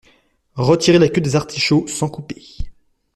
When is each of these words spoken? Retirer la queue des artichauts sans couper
Retirer 0.55 0.97
la 0.97 1.09
queue 1.09 1.21
des 1.21 1.35
artichauts 1.35 1.85
sans 1.87 2.09
couper 2.09 2.41